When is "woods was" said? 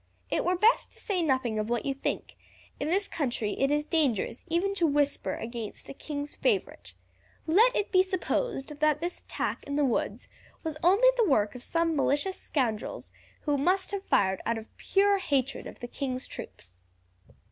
9.85-10.75